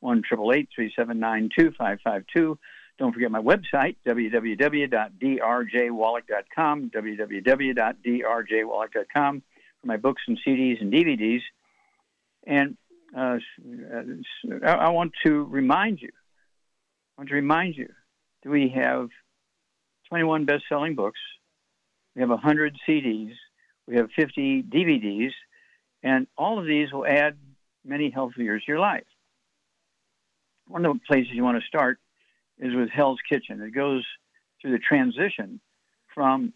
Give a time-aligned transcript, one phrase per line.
[0.00, 2.58] 1 3792 552.
[2.98, 9.42] Don't forget my website, www.drjwallach.com, www.drjwallach.com
[9.80, 11.42] for my books and CDs and DVDs.
[12.46, 12.76] And
[13.16, 13.38] uh,
[14.64, 16.10] I want to remind you,
[17.16, 17.88] I want to remind you
[18.42, 19.10] that we have
[20.08, 21.20] 21 best-selling books.
[22.16, 23.34] We have 100 CDs
[23.88, 25.32] we have 50 DVDs,
[26.02, 27.38] and all of these will add
[27.84, 29.06] many healthy years to your life.
[30.68, 31.98] One of the places you want to start
[32.58, 33.60] is with Hell's Kitchen.
[33.62, 34.04] It goes
[34.60, 35.60] through the transition
[36.14, 36.52] from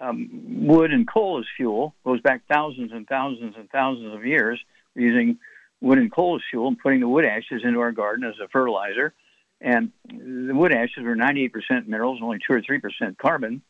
[0.00, 4.60] um, wood and coal as fuel, goes back thousands and thousands and thousands of years
[4.94, 5.38] using
[5.80, 8.48] wood and coal as fuel and putting the wood ashes into our garden as a
[8.48, 9.14] fertilizer.
[9.60, 11.50] And the wood ashes were 98%
[11.86, 13.62] minerals, only 2 or 3% carbon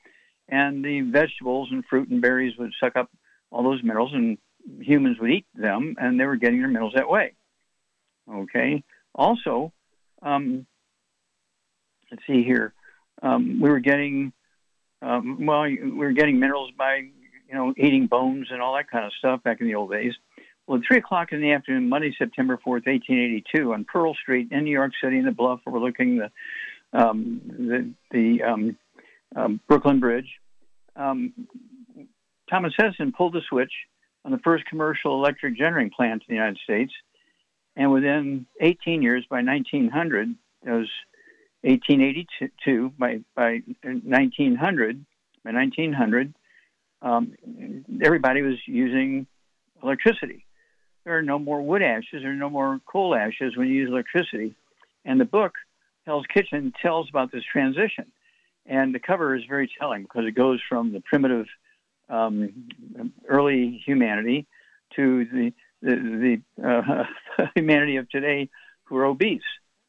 [0.50, 3.08] and the vegetables and fruit and berries would suck up
[3.50, 4.38] all those minerals, and
[4.80, 7.32] humans would eat them, and they were getting their minerals that way.
[8.30, 8.82] Okay.
[9.14, 9.72] Also,
[10.22, 10.66] um,
[12.10, 12.72] let's see here.
[13.22, 14.32] Um, we were getting
[15.02, 19.04] um, well, we were getting minerals by you know eating bones and all that kind
[19.04, 20.14] of stuff back in the old days.
[20.66, 24.48] Well, at three o'clock in the afternoon, Monday, September fourth, eighteen eighty-two, on Pearl Street
[24.50, 26.30] in New York City, in the bluff overlooking the
[26.92, 28.76] um, the, the um,
[29.34, 30.28] um, Brooklyn Bridge.
[30.96, 31.32] Um,
[32.48, 33.72] Thomas Edison pulled the switch
[34.24, 36.92] on the first commercial electric generating plant in the United States,
[37.76, 40.88] and within 18 years, by 1900, it was
[41.62, 42.92] 1882.
[42.98, 45.04] By by 1900,
[45.44, 46.34] by 1900,
[47.02, 47.32] um,
[48.02, 49.26] everybody was using
[49.82, 50.44] electricity.
[51.04, 53.90] There are no more wood ashes, there are no more coal ashes when you use
[53.90, 54.54] electricity.
[55.04, 55.54] And the book,
[56.06, 58.12] Hell's Kitchen, tells about this transition.
[58.66, 61.46] And the cover is very telling because it goes from the primitive
[62.10, 62.68] um,
[63.26, 64.46] early humanity
[64.96, 65.52] to the
[65.82, 68.48] the, the uh, humanity of today
[68.84, 69.42] who are obese.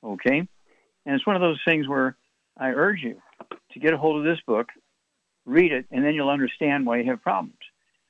[0.03, 0.47] Okay,
[1.05, 2.15] and it's one of those things where
[2.57, 3.21] I urge you
[3.73, 4.69] to get a hold of this book,
[5.45, 7.57] read it, and then you'll understand why you have problems.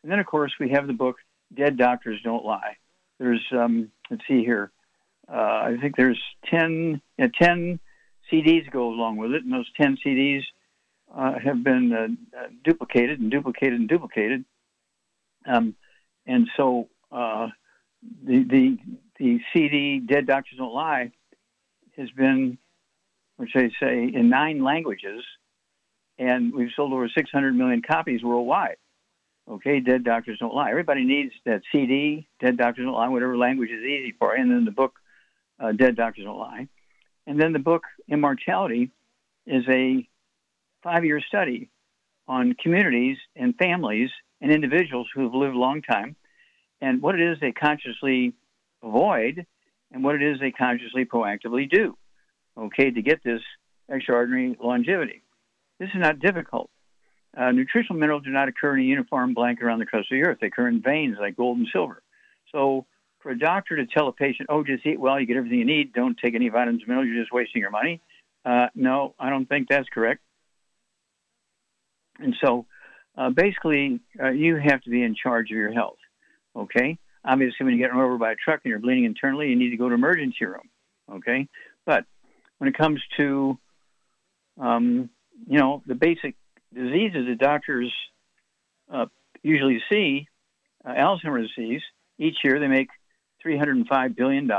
[0.04, 1.18] And then, of course, we have the book
[1.54, 2.78] "Dead Doctors Don't Lie."
[3.20, 4.72] There's um, let's see here,
[5.32, 7.80] uh, I think there's 10, uh, 10
[8.32, 10.42] CDs go along with it, and those 10 CDs
[11.16, 14.44] uh, have been uh, duplicated and duplicated and duplicated.
[15.46, 15.76] Um,
[16.26, 17.48] and so uh,
[18.24, 18.78] the, the,
[19.20, 21.12] the CD, Dead Doctors Don't Lie,
[21.98, 22.58] has been,
[23.38, 25.24] which they say, in nine languages,
[26.18, 28.78] and we've sold over 600 million copies worldwide.
[29.50, 30.70] Okay, Dead Doctors Don't Lie.
[30.70, 34.66] Everybody needs that CD, Dead Doctors Don't Lie, whatever language is easy for, and then
[34.66, 34.94] the book,
[35.60, 36.68] uh, Dead Doctors Don't Lie.
[37.28, 38.92] And then the book Immortality
[39.46, 40.08] is a
[40.84, 41.70] five year study
[42.28, 44.10] on communities and families
[44.40, 46.16] and individuals who have lived a long time
[46.82, 48.34] and what it is they consciously
[48.84, 49.46] avoid
[49.92, 51.98] and what it is they consciously proactively do,
[52.58, 53.42] okay, to get this
[53.90, 55.22] extraordinary longevity.
[55.80, 56.70] This is not difficult.
[57.38, 60.24] Uh, nutritional minerals do not occur in a uniform blanket around the crust of the
[60.24, 60.38] earth.
[60.42, 62.04] They occur in veins like gold and silver.
[62.52, 62.86] So,
[63.20, 65.66] for a doctor to tell a patient, oh, just eat well, you get everything you
[65.66, 68.02] need, don't take any vitamins and minerals, you're just wasting your money,
[68.46, 70.22] uh, no, I don't think that's correct.
[72.20, 72.66] And so
[73.18, 75.98] uh, basically, uh, you have to be in charge of your health.
[76.56, 76.98] Okay?
[77.24, 79.70] Obviously, when you get run over by a truck and you're bleeding internally, you need
[79.70, 80.70] to go to emergency room.
[81.12, 81.48] Okay?
[81.86, 82.06] But
[82.58, 83.58] when it comes to,
[84.60, 85.10] um,
[85.48, 86.36] you know, the basic
[86.74, 87.92] diseases that doctors
[88.92, 89.06] uh,
[89.44, 90.28] usually see,
[90.86, 91.82] uh, Alzheimer's disease,
[92.18, 92.90] each year they make
[93.46, 94.50] $305 billion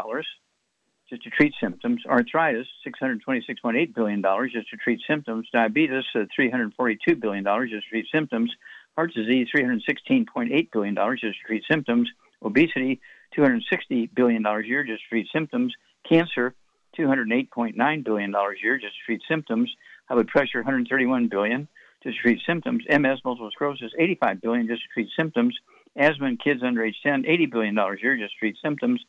[1.08, 2.02] just to treat symptoms.
[2.06, 4.22] Arthritis, $626.8 billion
[4.52, 5.48] just to treat symptoms.
[5.52, 8.50] Diabetes, uh, $342 billion just to treat symptoms.
[8.96, 12.10] Heart disease, $316.8 billion just to treat symptoms.
[12.42, 13.00] Obesity,
[13.36, 15.74] $260 billion a year just to treat symptoms.
[16.08, 16.54] Cancer,
[16.98, 19.70] $208.9 billion a year just to treat symptoms.
[20.08, 21.68] High blood pressure, 131 billion
[22.02, 22.84] just to treat symptoms.
[22.88, 25.56] MS, multiple sclerosis, 85 billion just to treat symptoms.
[25.96, 29.00] Asthma in kids under age 10, $80 billion a year just to treat symptoms.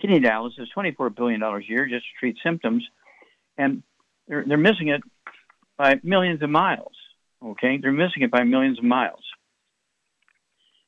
[0.00, 2.86] Kidney dialysis, $24 billion a year just to treat symptoms.
[3.56, 3.82] And
[4.26, 5.02] they're, they're missing it
[5.76, 6.92] by millions of miles.
[7.44, 7.78] Okay?
[7.78, 9.24] They're missing it by millions of miles.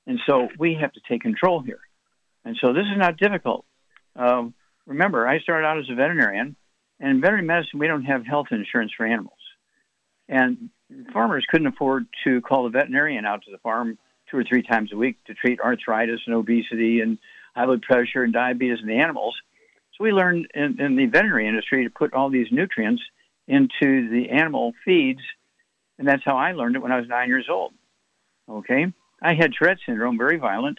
[0.06, 1.80] And so we have to take control here.
[2.44, 3.64] And so this is not difficult.
[4.16, 4.54] Um,
[4.86, 6.56] remember, I started out as a veterinarian,
[6.98, 9.38] and in veterinary medicine, we don't have health insurance for animals.
[10.28, 10.70] And
[11.12, 13.98] farmers couldn't afford to call the veterinarian out to the farm
[14.30, 17.18] two or three times a week to treat arthritis and obesity and
[17.54, 19.36] high blood pressure and diabetes in the animals.
[19.96, 23.02] So we learned in, in the veterinary industry to put all these nutrients
[23.46, 25.20] into the animal feeds,
[26.02, 27.72] and that's how I learned it when I was nine years old.
[28.50, 28.86] Okay,
[29.22, 30.76] I had Tourette syndrome, very violent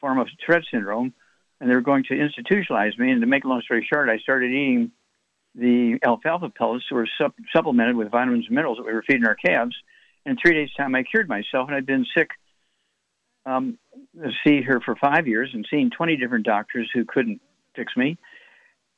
[0.00, 1.12] form of Tourette syndrome,
[1.60, 3.10] and they were going to institutionalize me.
[3.10, 4.92] And to make a long story short, I started eating
[5.56, 9.26] the alfalfa pellets that were sup- supplemented with vitamins and minerals that we were feeding
[9.26, 9.74] our calves.
[10.24, 12.30] And in three days' time, I cured myself, and I'd been sick.
[13.44, 13.76] Um,
[14.46, 17.40] see her for five years and seeing 20 different doctors who couldn't
[17.74, 18.18] fix me.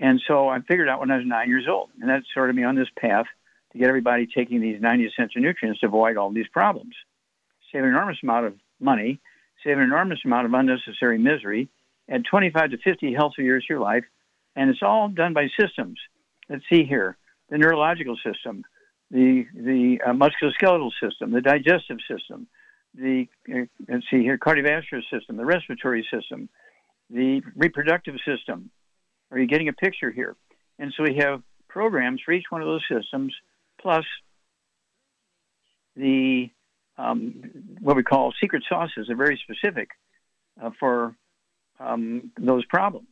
[0.00, 2.62] And so I figured out when I was nine years old, and that started me
[2.62, 3.24] on this path
[3.72, 6.94] to get everybody taking these 90 essential nutrients to avoid all these problems.
[7.72, 9.20] Save an enormous amount of money,
[9.64, 11.68] save an enormous amount of unnecessary misery,
[12.08, 14.04] add 25 to 50 healthy years to your life,
[14.54, 15.98] and it's all done by systems.
[16.48, 17.16] Let's see here:
[17.48, 18.64] the neurological system,
[19.10, 22.46] the the uh, musculoskeletal system, the digestive system,
[22.94, 26.48] the uh, let's see here cardiovascular system, the respiratory system,
[27.08, 28.70] the reproductive system.
[29.30, 30.36] Are you getting a picture here?
[30.78, 33.34] And so we have programs for each one of those systems,
[33.82, 34.04] plus
[35.96, 36.48] the
[36.96, 37.42] um,
[37.80, 39.90] what we call secret sauces are very specific
[40.62, 41.16] uh, for
[41.80, 43.08] um, those problems.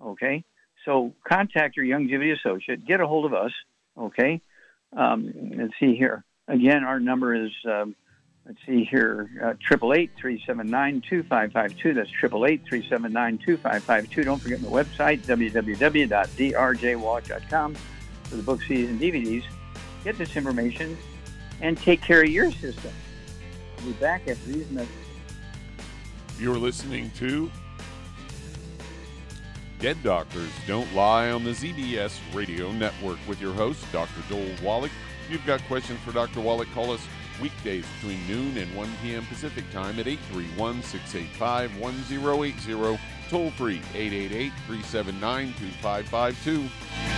[0.00, 0.44] Okay,
[0.84, 3.50] so contact your Youngevity associate, get a hold of us.
[3.96, 4.40] Okay,
[4.96, 6.24] um, let's see here.
[6.46, 7.96] Again, our number is um,
[8.46, 11.94] let's see here uh, triple eight three seven nine two five five two.
[11.94, 14.22] That's triple eight three seven nine two five five two.
[14.22, 17.74] Don't forget the website www.drjwallach.com
[18.24, 19.44] for the books, CDs, and DVDs.
[20.04, 20.96] Get this information
[21.60, 22.92] and take care of your system.
[23.78, 24.94] I'll be back after these messages.
[26.38, 27.50] You're listening to
[29.80, 34.22] Dead Doctors Don't Lie on the ZBS Radio Network with your host, Dr.
[34.28, 34.90] Joel Wallach.
[35.24, 36.40] If you've got questions for Dr.
[36.40, 37.00] Wallach, call us
[37.40, 39.24] weekdays between noon and 1 p.m.
[39.26, 47.17] Pacific Time at 831 685 1080, toll free 888 379 2552.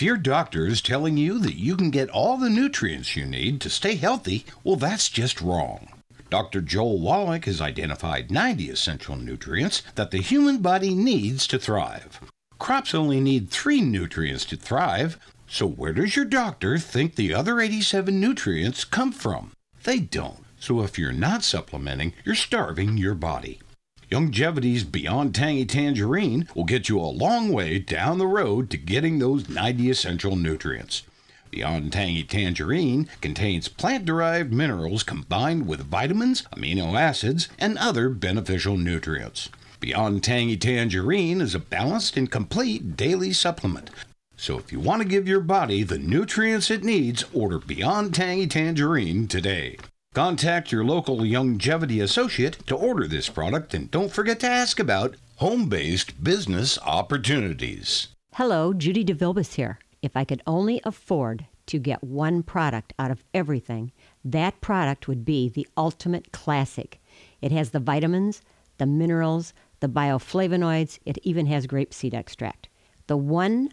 [0.00, 3.60] If your doctor is telling you that you can get all the nutrients you need
[3.60, 5.88] to stay healthy, well, that's just wrong.
[6.30, 6.62] Dr.
[6.62, 12.18] Joel Wallach has identified 90 essential nutrients that the human body needs to thrive.
[12.58, 17.60] Crops only need three nutrients to thrive, so where does your doctor think the other
[17.60, 19.52] 87 nutrients come from?
[19.84, 20.44] They don't.
[20.58, 23.60] So if you're not supplementing, you're starving your body.
[24.10, 29.20] Youngevity's Beyond Tangy Tangerine will get you a long way down the road to getting
[29.20, 31.04] those 90 essential nutrients.
[31.52, 38.76] Beyond Tangy Tangerine contains plant derived minerals combined with vitamins, amino acids, and other beneficial
[38.76, 39.48] nutrients.
[39.78, 43.90] Beyond Tangy Tangerine is a balanced and complete daily supplement.
[44.36, 48.48] So if you want to give your body the nutrients it needs, order Beyond Tangy
[48.48, 49.76] Tangerine today.
[50.12, 55.14] Contact your local Youngevity associate to order this product and don't forget to ask about
[55.36, 58.08] home based business opportunities.
[58.34, 59.78] Hello, Judy DeVilbus here.
[60.02, 63.92] If I could only afford to get one product out of everything,
[64.24, 67.00] that product would be the Ultimate Classic.
[67.40, 68.42] It has the vitamins,
[68.78, 72.68] the minerals, the bioflavonoids, it even has grapeseed extract.
[73.06, 73.72] The one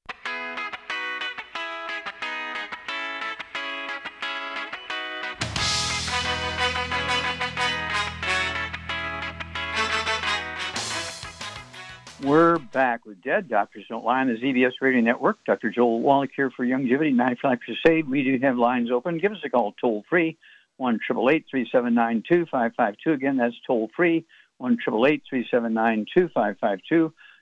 [12.23, 15.43] We're back with Dead Doctors Don't Lie on the ZBS Radio Network.
[15.43, 15.71] Dr.
[15.71, 18.07] Joel Wallach here for Youngevity 95 Crusade.
[18.07, 19.17] We do have lines open.
[19.17, 20.37] Give us a call toll free,
[20.77, 23.11] 1 379 2552.
[23.11, 24.23] Again, that's toll free,
[24.59, 26.05] 1 379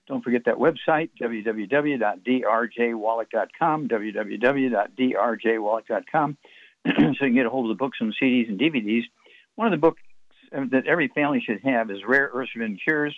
[0.07, 6.37] Don't forget that website, www.drjwallach.com, www.drjwallach.com,
[6.87, 9.03] so you can get a hold of the books and CDs and DVDs.
[9.55, 10.01] One of the books
[10.53, 13.13] that every family should have is Rare Earths Cures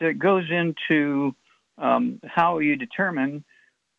[0.00, 1.34] it goes into
[1.78, 3.44] um, how you determine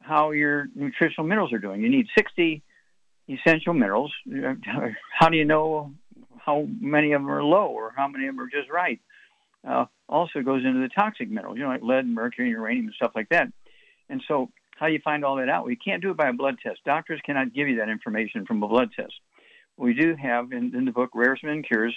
[0.01, 1.81] how your nutritional minerals are doing.
[1.81, 2.63] You need 60
[3.29, 4.13] essential minerals.
[5.19, 5.93] How do you know
[6.37, 9.01] how many of them are low or how many of them are just right?
[9.67, 13.11] Uh, also goes into the toxic minerals, you know, like lead, mercury, uranium, and stuff
[13.15, 13.47] like that.
[14.09, 15.65] And so, how do you find all that out?
[15.65, 16.79] We can't do it by a blood test.
[16.85, 19.13] Doctors cannot give you that information from a blood test.
[19.75, 21.95] We do have in, in the book Rare Earths Cures.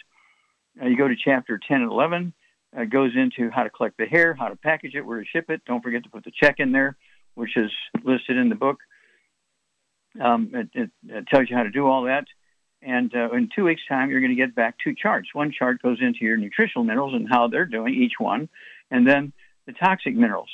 [0.82, 2.32] Uh, you go to chapter 10 and 11
[2.76, 5.50] uh, goes into how to collect the hair, how to package it, where to ship
[5.50, 5.62] it.
[5.66, 6.96] Don't forget to put the check in there,
[7.34, 7.70] which is
[8.04, 8.78] listed in the book.
[10.20, 12.24] Um, it, it, it, tells you how to do all that.
[12.82, 15.28] And uh, in two weeks' time, you're going to get back two charts.
[15.32, 18.48] One chart goes into your nutritional minerals and how they're doing, each one,
[18.90, 19.32] and then
[19.66, 20.48] the toxic minerals.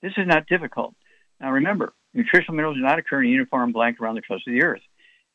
[0.00, 0.94] This is not difficult.
[1.40, 4.54] Now, remember, nutritional minerals do not occur in a uniform blank around the crust of
[4.54, 4.82] the earth.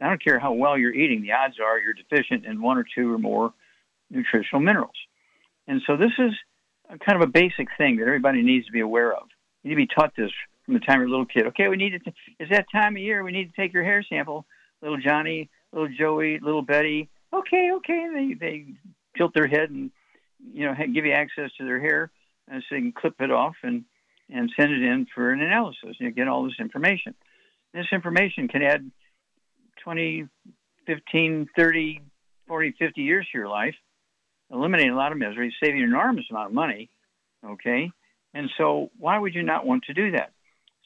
[0.01, 2.85] I don't care how well you're eating, the odds are you're deficient in one or
[2.95, 3.53] two or more
[4.09, 4.95] nutritional minerals.
[5.69, 6.31] And so this is
[7.05, 9.27] kind of a basic thing that everybody needs to be aware of.
[9.61, 10.31] You need to be taught this
[10.65, 11.45] from the time you're a little kid.
[11.47, 12.11] Okay, we need to.
[12.39, 13.23] It's that time of year.
[13.23, 14.45] We need to take your hair sample.
[14.81, 17.07] Little Johnny, little Joey, little Betty.
[17.31, 18.07] Okay, okay.
[18.11, 18.65] They they
[19.15, 19.91] tilt their head and
[20.51, 22.09] you know give you access to their hair,
[22.47, 23.85] and so you can clip it off and
[24.27, 25.97] and send it in for an analysis.
[25.99, 27.13] You get all this information.
[27.75, 28.89] This information can add
[29.83, 30.25] 20,
[30.87, 32.01] 15, 30,
[32.47, 33.75] 40, 50 years to your life
[34.51, 36.89] eliminating a lot of misery, saving an enormous amount of money.
[37.45, 37.91] Okay,
[38.33, 40.31] and so why would you not want to do that?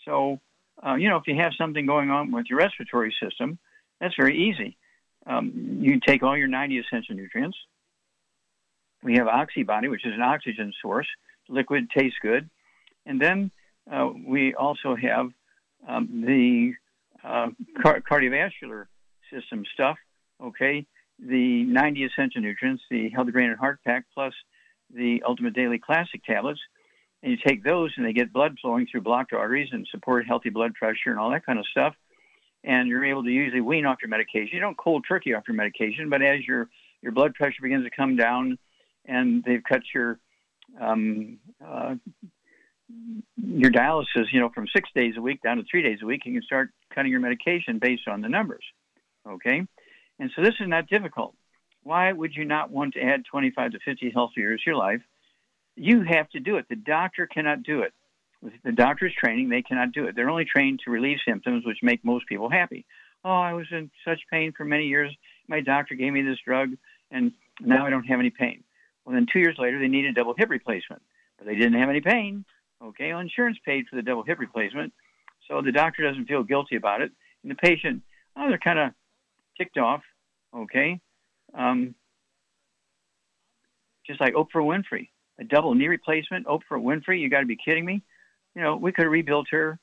[0.05, 0.39] So,
[0.85, 3.57] uh, you know, if you have something going on with your respiratory system,
[3.99, 4.77] that's very easy.
[5.25, 7.57] Um, you take all your 90 essential nutrients.
[9.01, 11.07] We have Oxybody, which is an oxygen source.
[11.49, 12.49] Liquid tastes good.
[13.05, 13.51] And then
[13.91, 15.29] uh, we also have
[15.87, 16.73] um, the
[17.23, 17.49] uh,
[17.81, 18.85] car- cardiovascular
[19.31, 19.97] system stuff,
[20.41, 20.85] okay?
[21.19, 24.33] The 90 essential nutrients, the Healthy Brain and Heart Pack, plus
[24.93, 26.59] the Ultimate Daily Classic tablets.
[27.21, 30.49] And you take those, and they get blood flowing through blocked arteries and support healthy
[30.49, 31.95] blood pressure and all that kind of stuff.
[32.65, 34.49] And you're able to usually wean off your medication.
[34.51, 36.69] You don't cold turkey off your medication, but as your
[37.01, 38.57] your blood pressure begins to come down,
[39.05, 40.19] and they've cut your
[40.79, 41.95] um, uh,
[43.37, 46.21] your dialysis, you know, from six days a week down to three days a week,
[46.25, 48.63] you can start cutting your medication based on the numbers.
[49.27, 49.65] Okay,
[50.19, 51.35] and so this is not difficult.
[51.83, 55.01] Why would you not want to add 25 to 50 healthy years to your life?
[55.75, 56.65] You have to do it.
[56.69, 57.93] The doctor cannot do it.
[58.41, 60.15] With the doctor's training, they cannot do it.
[60.15, 62.85] They're only trained to relieve symptoms, which make most people happy.
[63.25, 65.15] Oh, I was in such pain for many years.
[65.47, 66.71] My doctor gave me this drug,
[67.09, 68.63] and now I don't have any pain.
[69.05, 71.01] Well, then two years later, they need a double hip replacement,
[71.37, 72.45] but they didn't have any pain.
[72.81, 74.93] Okay, well, insurance paid for the double hip replacement,
[75.47, 77.11] so the doctor doesn't feel guilty about it.
[77.43, 78.01] And the patient,
[78.35, 78.91] oh, they're kind of
[79.57, 80.01] ticked off,
[80.55, 80.99] okay?
[81.53, 81.95] Um,
[84.05, 87.85] just like Oprah Winfrey, a double knee replacement, Oprah Winfrey, you got to be kidding
[87.85, 88.03] me.
[88.55, 89.79] You know, we could have rebuilt her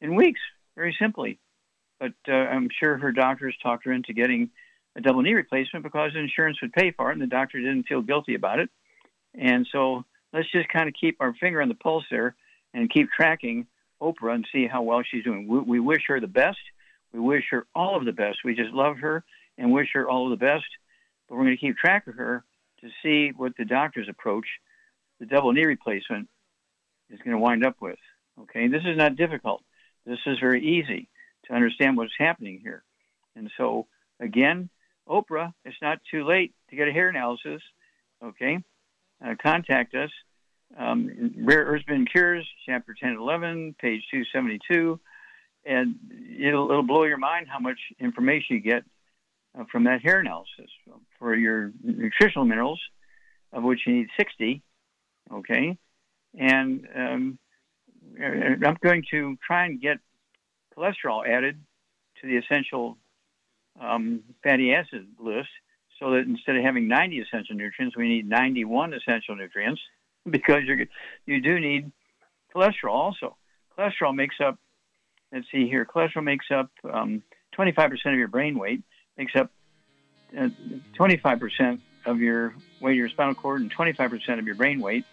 [0.00, 0.40] in weeks,
[0.76, 1.38] very simply.
[1.98, 4.50] But uh, I'm sure her doctors talked her into getting
[4.96, 8.02] a double knee replacement because insurance would pay for it, and the doctor didn't feel
[8.02, 8.70] guilty about it.
[9.34, 12.34] And so let's just kind of keep our finger on the pulse there
[12.74, 13.66] and keep tracking
[14.00, 15.46] Oprah and see how well she's doing.
[15.46, 16.58] We, we wish her the best.
[17.12, 18.38] We wish her all of the best.
[18.44, 19.24] We just love her
[19.58, 20.66] and wish her all of the best.
[21.28, 22.44] But we're going to keep track of her
[22.80, 24.46] to see what the doctor's approach,
[25.18, 26.28] the double knee replacement,
[27.10, 27.98] is going to wind up with.
[28.40, 29.62] Okay, this is not difficult.
[30.06, 31.08] This is very easy
[31.46, 32.82] to understand what's happening here.
[33.36, 33.86] And so,
[34.18, 34.70] again,
[35.08, 37.62] Oprah, it's not too late to get a hair analysis.
[38.22, 38.58] Okay,
[39.24, 40.10] uh, contact us.
[40.78, 45.00] Um, Rare Earths Cures, chapter 10 11, page 272
[45.64, 45.96] and
[46.38, 48.84] it'll, it'll blow your mind how much information you get
[49.58, 50.70] uh, from that hair analysis
[51.18, 52.80] for your nutritional minerals,
[53.52, 54.62] of which you need 60.
[55.32, 55.78] Okay,
[56.38, 57.38] and um,
[58.20, 59.98] I'm going to try and get
[60.76, 61.60] cholesterol added
[62.20, 62.96] to the essential
[63.80, 65.48] um, fatty acid list,
[65.98, 69.80] so that instead of having 90 essential nutrients, we need 91 essential nutrients
[70.30, 70.86] because you
[71.26, 71.92] you do need
[72.54, 73.36] cholesterol also.
[73.78, 74.58] Cholesterol makes up
[75.32, 77.22] let's see here, cholesterol makes up um,
[77.56, 78.82] 25% of your brain weight,
[79.16, 79.50] makes up
[80.36, 80.48] uh,
[80.98, 85.04] 25% of your weight of your spinal cord and 25% of your brain weight.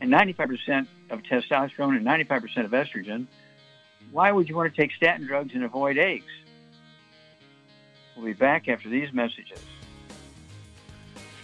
[0.00, 3.26] and 95% of testosterone and 95% of estrogen,
[4.10, 6.24] why would you want to take statin drugs and avoid eggs?
[8.16, 9.60] We'll be back after these messages.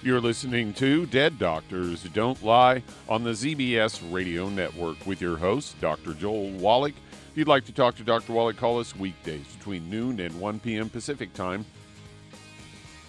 [0.03, 5.81] You're listening to Dead Doctors Don't Lie on the ZBS Radio Network with your host,
[5.81, 6.15] Dr.
[6.15, 6.95] Joel Wallach.
[7.39, 8.33] If you'd like to talk to Dr.
[8.33, 10.91] Wallach, call us weekdays between noon and 1 p.m.
[10.91, 11.65] Pacific Time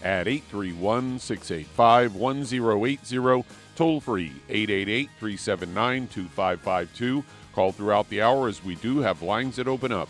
[0.03, 3.43] at 831 685 1080,
[3.75, 7.23] toll free 888 379 2552.
[7.53, 10.09] Call throughout the hour as we do have lines that open up.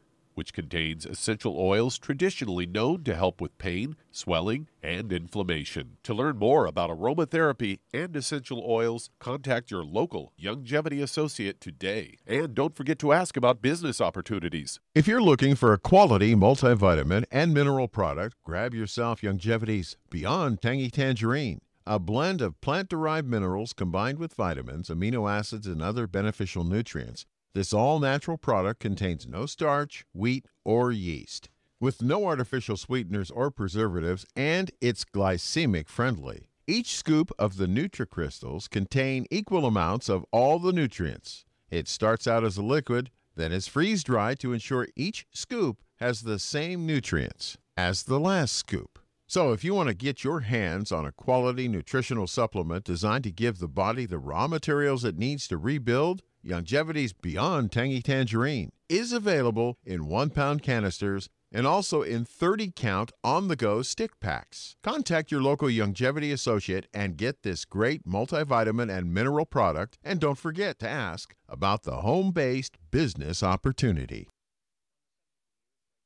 [0.41, 5.97] which contains essential oils traditionally known to help with pain, swelling, and inflammation.
[6.01, 12.17] To learn more about aromatherapy and essential oils, contact your local Youngevity associate today.
[12.25, 14.79] And don't forget to ask about business opportunities.
[14.95, 20.89] If you're looking for a quality multivitamin and mineral product, grab yourself Youngevity's Beyond Tangy
[20.89, 21.61] Tangerine.
[21.85, 27.27] A blend of plant derived minerals combined with vitamins, amino acids, and other beneficial nutrients
[27.53, 33.51] this all natural product contains no starch, wheat, or yeast, with no artificial sweeteners or
[33.51, 36.47] preservatives, and it's glycemic friendly.
[36.67, 41.43] Each scoop of the NutriCrystals contain equal amounts of all the nutrients.
[41.69, 46.21] It starts out as a liquid, then is freeze dried to ensure each scoop has
[46.21, 48.99] the same nutrients as the last scoop.
[49.27, 53.31] So, if you want to get your hands on a quality nutritional supplement designed to
[53.31, 59.13] give the body the raw materials it needs to rebuild, Youngevity's Beyond Tangy Tangerine is
[59.13, 64.75] available in one pound canisters and also in 30 count on the go stick packs.
[64.81, 69.97] Contact your local Youngevity associate and get this great multivitamin and mineral product.
[70.03, 74.27] And don't forget to ask about the home based business opportunity.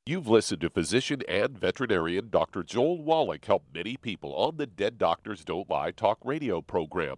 [0.08, 2.62] You've listened to physician and veterinarian Dr.
[2.62, 7.17] Joel Wallach help many people on the Dead Doctors Don't Lie talk radio program.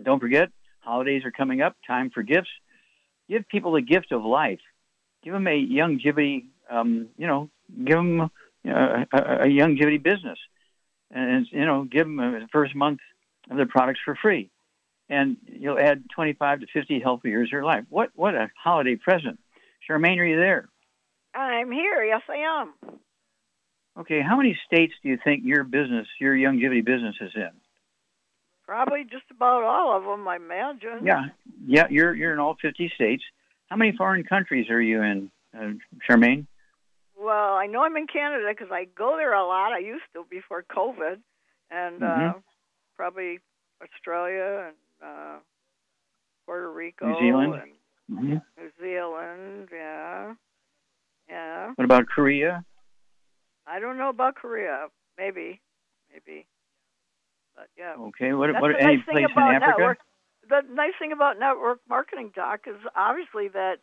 [0.01, 2.49] Don't forget, holidays are coming up, time for gifts.
[3.29, 4.57] Give people the gift of life
[5.27, 7.49] give them a Youngevity, um, you know,
[7.83, 8.31] give them
[8.63, 10.39] know, a, a Youngevity business,
[11.11, 12.99] and you know, give them the first month
[13.51, 14.49] of their products for free,
[15.09, 17.83] and you'll add 25 to 50 healthy years of your life.
[17.89, 19.37] What what a holiday present!
[19.89, 20.69] Charmaine, are you there?
[21.35, 22.05] I'm here.
[22.05, 22.73] Yes, I am.
[23.99, 27.49] Okay, how many states do you think your business, your Youngevity business, is in?
[28.65, 31.05] Probably just about all of them, I imagine.
[31.05, 31.25] Yeah,
[31.65, 33.23] yeah, you're you're in all 50 states.
[33.67, 35.71] How many foreign countries are you in, uh,
[36.09, 36.47] Charmaine?
[37.19, 39.73] Well, I know I'm in Canada because I go there a lot.
[39.73, 41.21] I used to before COVID,
[41.71, 42.43] and uh, Mhm.
[42.95, 43.39] probably
[43.81, 45.39] Australia and uh,
[46.45, 47.53] Puerto Rico New Zealand?
[48.09, 49.69] and hmm New Zealand.
[49.71, 50.35] Yeah,
[51.27, 51.71] yeah.
[51.75, 52.63] What about Korea?
[53.65, 54.87] I don't know about Korea.
[55.17, 55.59] Maybe,
[56.13, 56.47] maybe,
[57.55, 57.95] but yeah.
[57.97, 58.31] Okay.
[58.33, 59.71] What, That's what the any place in Africa?
[59.71, 59.99] network.
[60.49, 63.77] The nice thing about network marketing, Doc, is obviously that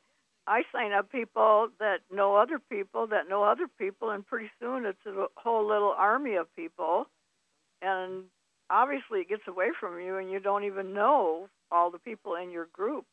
[0.46, 4.84] I sign up people that know other people that know other people, and pretty soon
[4.86, 7.06] it's a whole little army of people,
[7.82, 8.24] and
[8.70, 12.50] obviously it gets away from you, and you don't even know all the people in
[12.50, 13.06] your group.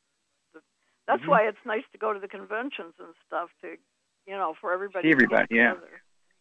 [1.08, 1.28] That's Mhm.
[1.28, 3.78] why it's nice to go to the conventions and stuff to,
[4.26, 5.08] you know, for everybody.
[5.10, 5.76] See to everybody, yeah.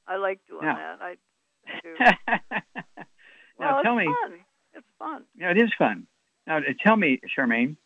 [0.06, 0.96] I like doing Yeah.
[0.96, 1.02] that.
[1.02, 1.16] I
[1.82, 1.96] do.
[2.98, 3.06] now
[3.58, 4.14] well, tell it's me.
[4.14, 4.44] fun.
[4.74, 5.24] It's fun.
[5.34, 6.06] Yeah, it is fun.
[6.46, 7.76] Now uh, tell me, Charmaine,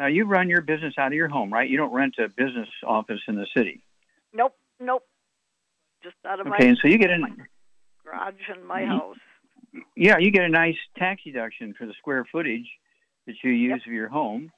[0.00, 1.68] uh, you run your business out of your home, right?
[1.68, 3.82] You don't rent a business office in the city.
[4.32, 5.02] Nope, nope.
[6.02, 7.30] Just out of Okay, my and so you get my
[8.04, 9.16] garage and my house.
[9.96, 12.68] yeah, you get a nice tax deduction for the square footage
[13.26, 14.50] that you use of your home.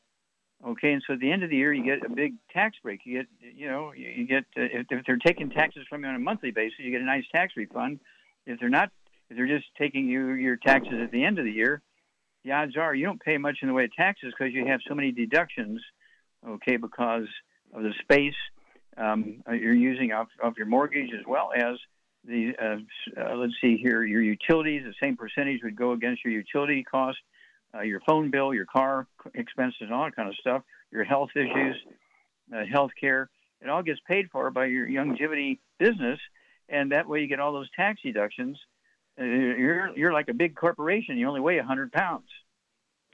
[0.67, 3.01] Okay, and so at the end of the year, you get a big tax break.
[3.05, 6.09] You get, you know, you you get uh, if, if they're taking taxes from you
[6.09, 8.01] on a monthly basis, you get a nice tax refund.
[8.47, 8.91] If they're not,
[9.29, 11.83] if they're just taking you your taxes at the end of the year,
[12.47, 14.81] the odds are you don't pay much in the way of taxes because you have
[14.89, 15.83] so many deductions.
[16.47, 17.27] Okay, because
[17.75, 18.35] of the space
[18.97, 21.77] um, uh, you're using off of your mortgage as well as
[22.25, 24.85] the uh, uh, let's see here your utilities.
[24.85, 27.19] The same percentage would go against your utility cost,
[27.75, 30.63] uh, your phone bill, your car expenses, all that kind of stuff.
[30.93, 31.77] Your health issues,
[32.55, 33.29] uh, health care.
[33.61, 36.21] It all gets paid for by your Youngevity business,
[36.69, 38.57] and that way you get all those tax deductions.
[39.19, 41.17] You're you're like a big corporation.
[41.17, 42.29] You only weigh a hundred pounds.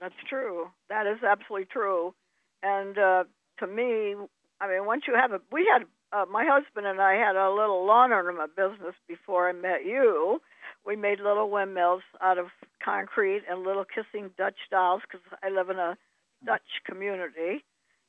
[0.01, 0.69] That's true.
[0.89, 2.15] That is absolutely true.
[2.63, 3.25] And uh,
[3.61, 4.17] to me,
[4.61, 7.51] I mean, once you have a, we had uh, my husband and I had a
[7.51, 10.41] little lawn ornament business before I met you.
[10.85, 12.47] We made little windmills out of
[12.85, 15.97] concrete and little kissing Dutch dolls because I live in a
[16.45, 17.65] Dutch community,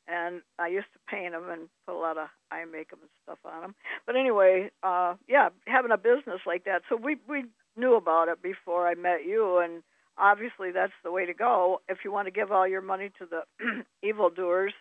[0.07, 3.37] and I used to paint them and put a lot of eye makeup and stuff
[3.45, 3.75] on them.
[4.07, 6.81] But anyway, uh, yeah, having a business like that.
[6.89, 7.45] So we we
[7.75, 9.83] knew about it before I met you, and
[10.17, 11.81] obviously that's the way to go.
[11.89, 14.73] If you want to give all your money to the evildoers,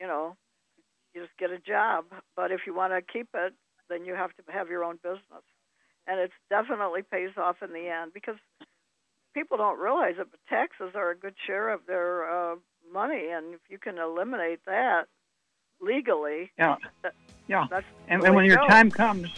[0.00, 0.36] you know,
[1.14, 2.04] you just get a job.
[2.36, 3.52] But if you want to keep it,
[3.88, 5.44] then you have to have your own business,
[6.06, 8.36] and it definitely pays off in the end because
[9.34, 12.56] people don't realize it, but taxes are a good share of their uh,
[12.92, 15.04] money, and if you can eliminate that
[15.80, 17.14] legally, Yeah, That-
[17.46, 17.66] yeah.
[17.70, 18.66] that's And, and when your go.
[18.68, 19.30] time comes,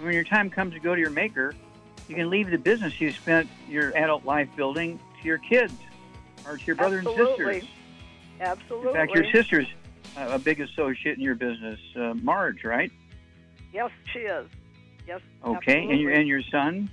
[0.00, 1.54] when your time comes to go to your maker,
[2.08, 5.72] you can leave the business you spent your adult life building to your kids
[6.46, 7.24] or to your brother Absolutely.
[7.54, 7.70] and sisters.
[8.40, 9.66] absolutely, In fact, your sister's
[10.16, 12.92] uh, a big associate in your business, uh, Marge, right?
[13.72, 14.46] yes, she is.
[15.06, 15.20] Yes.
[15.44, 16.88] Okay, and your and your son.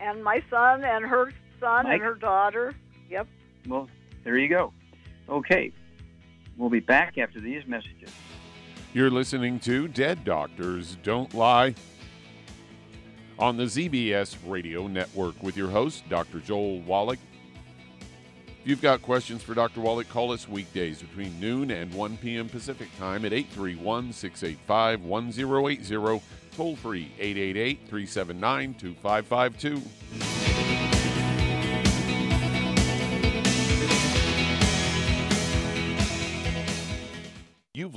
[0.00, 1.94] and my son and her son Mike?
[1.94, 2.72] and her daughter.
[3.10, 3.26] Yep.
[3.66, 3.88] Well,
[4.24, 4.72] there you go.
[5.28, 5.72] Okay,
[6.56, 8.10] we'll be back after these messages.
[8.94, 11.74] You're listening to Dead Doctors Don't Lie
[13.40, 16.40] on the ZBS Radio Network with your host, Dr.
[16.40, 17.18] Joel Wallach.
[18.46, 19.80] If you've got questions for Dr.
[19.80, 22.50] Wallach, call us weekdays between noon and 1 p.m.
[22.50, 26.22] Pacific Time at 831 685 1080,
[26.54, 30.29] toll free 888 379 2552.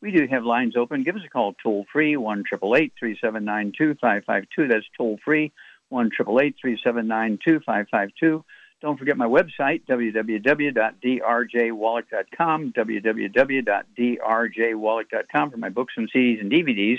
[0.00, 1.02] We do have lines open.
[1.02, 4.68] Give us a call toll free, 1 3792 552.
[4.68, 5.50] That's toll free,
[5.88, 8.44] 1 3792 552.
[8.80, 16.98] Don't forget my website, www.drjwallach.com, www.drjwallach.com for my books and CDs and DVDs.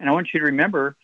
[0.00, 0.96] And I want you to remember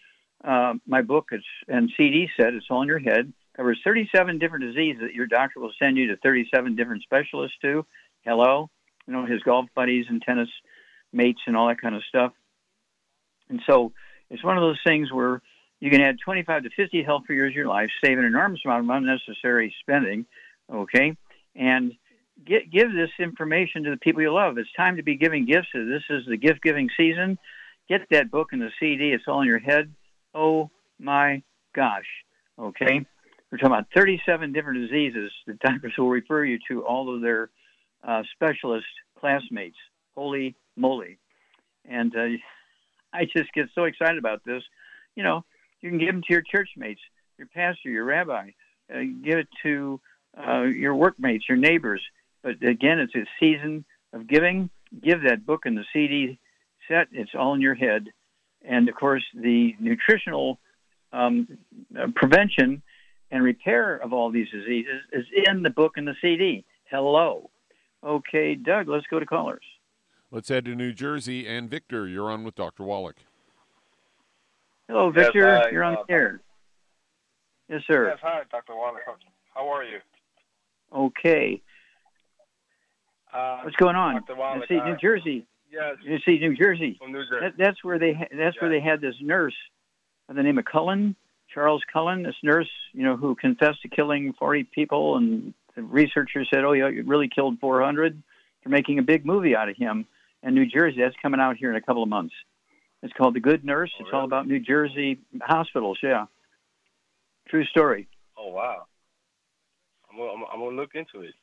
[0.42, 1.28] uh, my book
[1.68, 5.60] and CD set, It's All in Your Head, covers 37 different diseases that your doctor
[5.60, 7.86] will send you to 37 different specialists to.
[8.24, 8.70] Hello,
[9.06, 10.48] you know, his golf buddies and tennis
[11.12, 12.32] mates and all that kind of stuff.
[13.48, 13.92] And so
[14.30, 15.42] it's one of those things where
[15.80, 18.84] you can add 25 to 50 healthy years of your life, save an enormous amount
[18.84, 20.26] of unnecessary spending,
[20.72, 21.16] okay,
[21.54, 21.92] and
[22.46, 24.58] get, give this information to the people you love.
[24.58, 25.68] It's time to be giving gifts.
[25.74, 27.38] This is the gift giving season.
[27.88, 29.10] Get that book and the CD.
[29.10, 29.92] It's all in your head.
[30.34, 31.42] Oh my
[31.74, 32.06] gosh,
[32.58, 33.04] okay.
[33.50, 35.30] We're talking about 37 different diseases.
[35.46, 37.50] The doctors will refer you to all of their
[38.06, 38.86] uh, specialist
[39.20, 39.76] classmates.
[40.14, 41.18] Holy moly.
[41.84, 42.38] And uh,
[43.12, 44.62] I just get so excited about this.
[45.14, 45.44] You know,
[45.80, 47.00] you can give them to your church mates,
[47.38, 48.50] your pastor, your rabbi,
[48.92, 50.00] uh, give it to
[50.36, 52.02] uh, your workmates, your neighbors.
[52.42, 54.70] But again, it's a season of giving.
[55.02, 56.38] Give that book and the CD
[56.88, 57.08] set.
[57.12, 58.08] It's all in your head.
[58.64, 60.58] And of course, the nutritional
[61.12, 61.58] um,
[61.98, 62.82] uh, prevention
[63.30, 66.64] and repair of all these diseases is in the book and the CD.
[66.90, 67.50] Hello.
[68.04, 69.64] Okay, Doug, let's go to callers.
[70.34, 71.46] Let's head to New Jersey.
[71.46, 72.84] And Victor, you're on with Dr.
[72.84, 73.16] Wallach.
[74.88, 75.40] Hello, Victor.
[75.40, 76.40] Yes, hi, you're on uh, the air.
[77.68, 78.08] Yes, sir.
[78.08, 78.74] Yes, hi, Dr.
[78.74, 79.02] Wallach.
[79.54, 79.98] How are you?
[80.90, 81.60] Okay.
[83.30, 84.14] Uh, What's going on?
[84.14, 84.36] Dr.
[84.36, 85.46] Wallach, see, New Jersey.
[85.70, 85.96] Yes.
[86.02, 86.96] You see, New Jersey.
[86.98, 87.36] From New Jersey.
[87.42, 88.14] That, that's where they.
[88.14, 88.54] That's yes.
[88.58, 89.54] where they had this nurse
[90.28, 91.14] by the name of Cullen,
[91.52, 92.22] Charles Cullen.
[92.22, 96.72] This nurse, you know, who confessed to killing 40 people, and the researchers said, "Oh,
[96.72, 98.22] yeah, you really killed 400."
[98.64, 100.06] They're making a big movie out of him
[100.42, 101.00] and New Jersey.
[101.00, 102.34] That's coming out here in a couple of months.
[103.02, 103.90] It's called The Good Nurse.
[103.94, 104.20] Oh, it's really?
[104.20, 105.98] all about New Jersey hospitals.
[106.02, 106.26] Yeah,
[107.48, 108.08] true story.
[108.36, 108.84] Oh wow!
[110.10, 111.34] I'm gonna, I'm, I'm gonna look into it.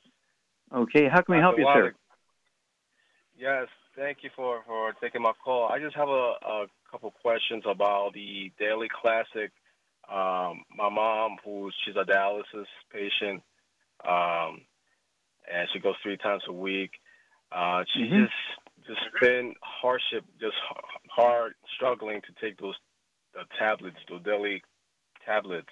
[0.73, 1.93] Okay, how can we help you, sir?
[3.37, 5.69] Yes, thank you for for taking my call.
[5.69, 9.51] I just have a, a couple questions about the Daily Classic.
[10.11, 13.43] Um, my mom, who she's a dialysis patient,
[14.07, 14.61] um,
[15.51, 16.91] and she goes three times a week.
[17.51, 18.23] Uh, she mm-hmm.
[18.23, 18.33] just
[18.89, 20.55] just been hardship, just
[21.09, 22.75] hard struggling to take those
[23.33, 24.63] the tablets, those daily
[25.25, 25.69] tablets,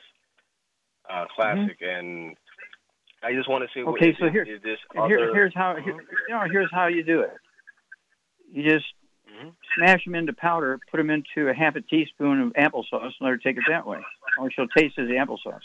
[1.10, 2.08] uh, classic, mm-hmm.
[2.08, 2.38] and
[3.24, 5.98] I just want to say, okay, so is, here, is this here, here's how here,
[6.28, 7.34] you know, here's how you do it.
[8.54, 8.86] You just
[9.76, 13.30] smash them into powder, put them into a half a teaspoon of applesauce, and let
[13.30, 14.00] her take it that way,
[14.40, 15.60] or she'll taste as the applesauce.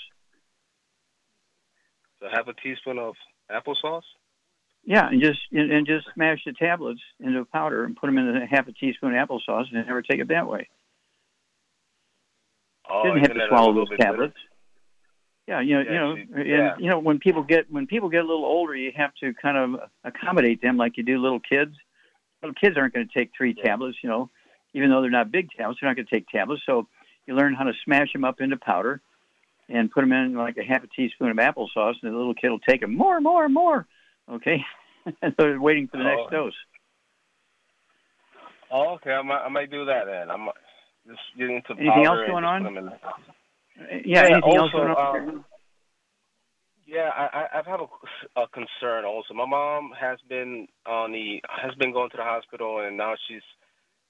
[2.21, 3.15] So half a teaspoon of
[3.51, 4.03] applesauce.
[4.85, 8.18] Yeah, and just and, and just smash the tablets into a powder and put them
[8.18, 10.68] in a half a teaspoon of applesauce, and never take it that way.
[12.90, 14.37] Oh, Didn't have to swallow those tablets.
[15.47, 16.75] Yeah, you know, Yeah, you know, and, yeah.
[16.79, 19.57] you know, when people get when people get a little older, you have to kind
[19.57, 21.75] of accommodate them like you do little kids.
[22.42, 24.31] Little kids aren't going to take three tablets, you know,
[24.75, 26.62] even though they're not big tablets, they're not going to take tablets.
[26.66, 26.88] So
[27.27, 29.01] you learn how to smash them up into powder
[29.68, 32.51] and put them in like a half a teaspoon of applesauce, and the little kid
[32.51, 33.87] will take them more, more, more.
[34.33, 34.64] Okay,
[35.23, 36.07] and they're waiting for the Oh.
[36.16, 36.55] next dose.
[38.71, 39.12] Oh, okay.
[39.12, 40.31] I might, I might do that then.
[40.31, 40.49] I'm
[41.07, 42.62] just getting into Anything else going on?
[42.62, 45.16] put 'em in the- Yeah, anything else also, going on?
[45.29, 45.45] um,
[46.87, 49.35] yeah, I, I've had a, a concern also.
[49.35, 53.42] My mom has been on the has been going to the hospital, and now she's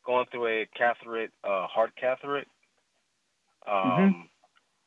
[0.07, 2.45] going through a catheter, uh, heart catheter.
[3.67, 4.29] Um, Mhm.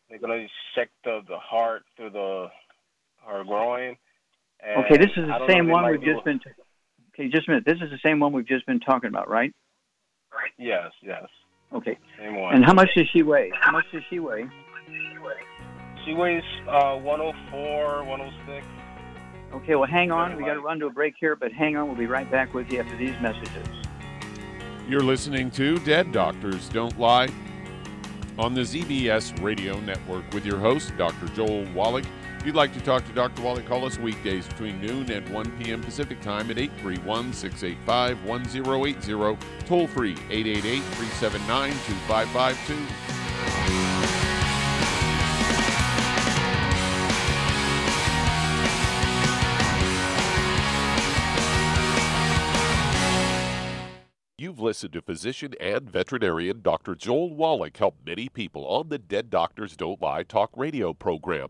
[0.10, 2.52] They're gonna check the the heart through the
[3.26, 3.98] her groin.
[4.68, 6.40] And Okay, this is the don't know same one we've do- just been.
[7.14, 7.66] Okay, just a minute.
[7.66, 9.54] This is the same one we've just been talking about, right?
[10.58, 11.24] Yes, yes,
[11.74, 11.98] Okay.
[12.20, 12.56] same one.
[12.56, 13.52] And how much does she weigh?
[13.60, 14.46] How much does she weigh?
[16.06, 18.66] She weighs uh 104, 106.
[19.54, 20.36] Okay, well, hang on.
[20.36, 21.88] We got to run to a break here, but hang on.
[21.88, 23.68] We'll be right back with you after these messages.
[24.88, 27.30] You're listening to Dead Doctors Don't Lie
[28.38, 31.28] on the ZBS Radio Network with your host, Dr.
[31.30, 32.06] Joel Wallach.
[32.46, 33.42] If you'd like to talk to Dr.
[33.42, 35.82] Wallach, call us weekdays between noon and 1 p.m.
[35.82, 42.76] Pacific Time at 831 685 1080, toll free 888 379 2552.
[54.38, 56.94] You've listened to physician and veterinarian Dr.
[56.94, 61.50] Joel Wallach help many people on the Dead Doctors Don't Lie talk radio program.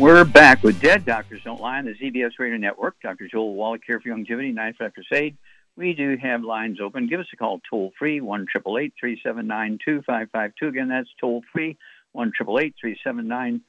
[0.00, 2.96] We're back with Dead Doctors Don't Lie on the ZBS Radio Network.
[3.02, 3.28] Dr.
[3.28, 5.36] Joel Wallach here for Youngevity, 95 Crusade.
[5.76, 7.06] We do have lines open.
[7.06, 10.68] Give us a call toll free, 1 379 2552.
[10.68, 11.76] Again, that's toll free,
[12.12, 13.60] 1 379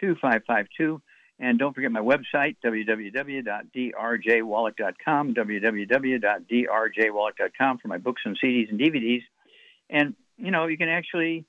[0.00, 1.02] 2552.
[1.38, 9.24] And don't forget my website, www.drjwallach.com, www.drjwallach.com for my books and CDs and DVDs.
[9.90, 11.44] And, you know, you can actually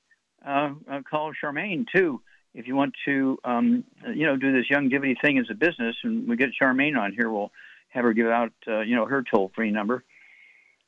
[0.46, 2.20] uh, uh, call Charmaine, too,
[2.56, 5.96] if you want to, um, you know, do this young Youngevity thing as a business.
[6.04, 7.52] And we get Charmaine on here, we'll
[7.90, 10.04] have her give out, uh, you know, her toll-free number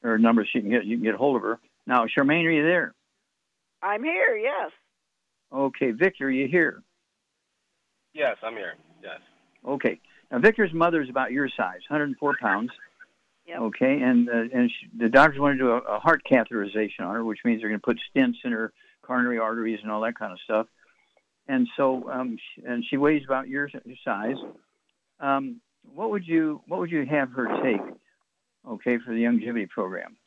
[0.04, 1.60] or number so you can get you can get a hold of her.
[1.86, 2.94] Now, Charmaine, are you there?
[3.84, 4.72] I'm here, yes.
[5.54, 6.82] Okay, Victor, are you here?
[8.14, 8.74] Yes, I'm here.
[9.04, 9.20] Yes.
[9.66, 10.00] Okay.
[10.32, 12.72] Now, Victor's mother is about your size, 104 pounds,
[13.48, 13.60] Yep.
[13.62, 17.16] Okay, and uh, and she, the doctors want to do a, a heart catheterization on
[17.16, 20.20] her, which means they're going to put stents in her coronary arteries and all that
[20.20, 20.68] kind of stuff.
[21.48, 24.36] And so, um, and she weighs about your, your size.
[25.20, 25.62] Um,
[25.96, 27.82] what would you what would you have her take?
[28.68, 30.18] Okay, for the longevity program.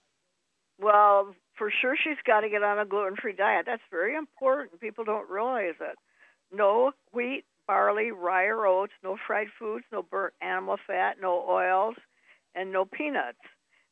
[0.81, 3.67] Well, for sure, she's got to get on a gluten-free diet.
[3.67, 4.81] That's very important.
[4.81, 5.97] People don't realize it.
[6.51, 8.95] No wheat, barley, rye, or oats.
[9.05, 9.85] No fried foods.
[9.93, 11.17] No burnt animal fat.
[11.21, 11.97] No oils,
[12.55, 13.37] and no peanuts.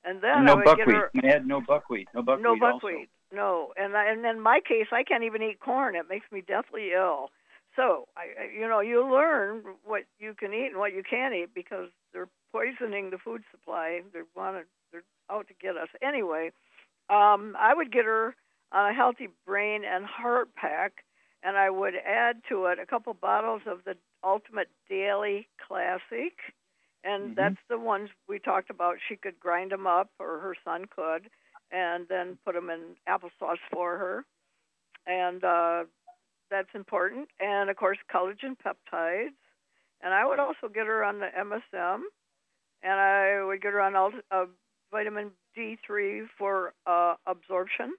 [0.04, 0.86] And then I no would buckwheat.
[0.86, 2.08] get her Add no buckwheat.
[2.14, 2.42] No buckwheat.
[2.44, 2.60] no also.
[2.60, 3.08] buckwheat.
[3.32, 5.94] No, and I, and in my case, I can't even eat corn.
[5.94, 7.30] It makes me deathly ill.
[7.76, 11.50] So I, you know, you learn what you can eat and what you can't eat
[11.54, 14.00] because they're poisoning the food supply.
[14.12, 16.50] They want to, they're out to get us anyway.
[17.10, 18.34] Um, I would get her
[18.72, 21.04] on a healthy brain and heart pack,
[21.42, 26.34] and I would add to it a couple bottles of the Ultimate Daily Classic,
[27.04, 27.34] and Mhm.
[27.36, 28.96] that's the ones we talked about.
[29.08, 31.30] She could grind them up, or her son could,
[31.70, 34.24] and then put them in applesauce for her,
[35.06, 35.84] and uh,
[36.50, 37.28] that's important.
[37.40, 39.34] And of course, collagen peptides,
[40.02, 42.00] and I would also get her on the MSM,
[42.82, 44.46] and I would get her on ult- uh,
[44.90, 47.94] vitamin D3 for uh, absorption,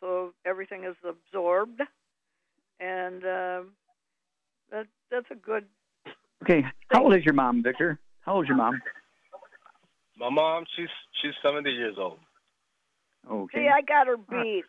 [0.00, 1.80] so everything is absorbed,
[2.78, 3.62] and uh,
[4.70, 5.64] that that's a good.
[6.42, 7.98] Okay, how old is your mom, Victor?
[8.20, 8.80] How old is your mom?
[10.18, 10.88] My mom, she's
[11.22, 12.18] she's 70 years old.
[13.28, 13.58] Okay.
[13.58, 14.64] See, I got her beat.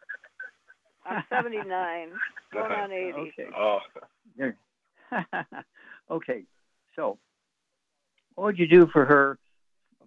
[1.05, 2.09] I'm 79,
[2.53, 3.13] going on 80.
[3.13, 3.49] Okay.
[3.57, 3.79] Oh,
[6.11, 6.43] okay.
[6.95, 7.17] So,
[8.35, 9.37] what would you do for her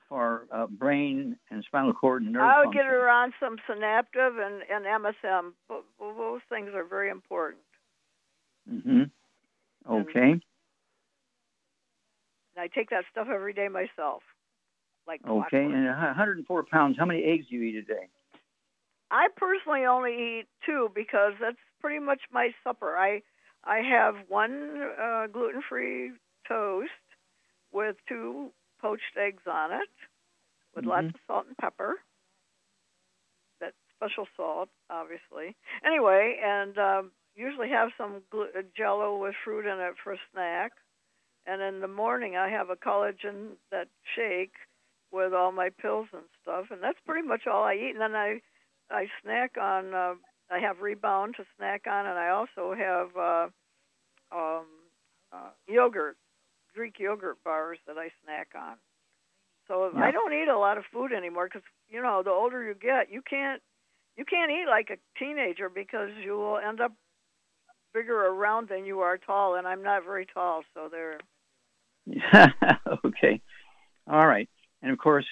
[0.09, 2.83] for uh, brain and spinal cord and nerve I would function?
[2.83, 5.53] get her on some Synaptive and, and MSM.
[5.69, 7.63] Bo- bo- Those things are very important.
[8.69, 9.03] hmm
[9.89, 10.33] Okay.
[10.33, 10.43] And
[12.57, 14.23] I take that stuff every day myself.
[15.07, 15.51] Like Okay.
[15.51, 15.75] clockwork.
[15.75, 16.97] And 104 pounds.
[16.99, 18.09] How many eggs do you eat a day?
[19.15, 22.97] I personally only eat two because that's pretty much my supper.
[22.99, 23.23] I
[23.65, 26.13] I have one uh, gluten-free
[26.49, 26.91] toast
[27.73, 29.89] with two poached eggs on it,
[30.75, 31.15] with lots Mhm.
[31.15, 32.03] of salt and pepper.
[33.61, 35.57] That special salt, obviously.
[35.85, 40.19] Anyway, and um, usually have some glu- uh, Jello with fruit in it for a
[40.33, 40.73] snack.
[41.47, 44.55] And in the morning, I have a collagen that shake
[45.13, 47.93] with all my pills and stuff, and that's pretty much all I eat.
[47.93, 48.43] And then I
[48.91, 49.95] I snack on.
[49.95, 50.15] Uh,
[50.51, 53.49] I have Rebound to snack on, and I also have uh,
[54.35, 54.67] um,
[55.33, 56.17] uh, yogurt,
[56.75, 58.77] Greek yogurt bars that I snack on.
[59.69, 60.05] So Yeah.
[60.05, 63.11] I don't eat a lot of food anymore because you know the older you get,
[63.11, 63.63] you can't
[64.17, 66.93] you can't eat like a teenager because you will end up
[67.93, 71.19] bigger around than you are tall, and I'm not very tall, so there.
[73.05, 73.41] okay.
[74.07, 74.49] All right.
[74.83, 75.27] And of course,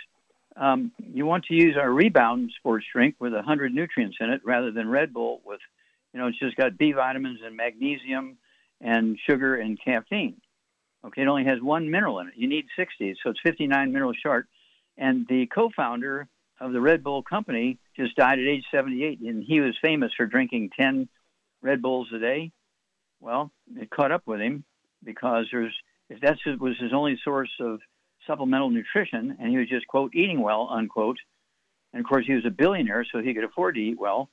[0.56, 4.70] um, you want to use our Rebound sports drink with 100 nutrients in it rather
[4.70, 5.60] than Red Bull with,
[6.12, 8.38] you know, it's just got B vitamins and magnesium
[8.80, 10.40] and sugar and caffeine.
[11.04, 12.34] Okay, it only has one mineral in it.
[12.36, 14.46] You need 60, so it's 59 minerals short.
[14.96, 16.28] And the co-founder
[16.60, 20.26] of the Red Bull company just died at age 78, and he was famous for
[20.26, 21.08] drinking 10
[21.60, 22.52] Red Bulls a day.
[23.20, 24.64] Well, it caught up with him
[25.02, 25.74] because there's
[26.08, 27.80] if that was his only source of
[28.26, 31.18] supplemental nutrition, and he was just quote eating well unquote,
[31.92, 34.28] and of course he was a billionaire, so he could afford to eat well,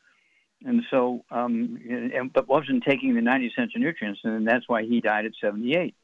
[0.66, 4.84] and so um, and, but wasn't taking the 90 cents of nutrients, and that's why
[4.84, 5.96] he died at 78.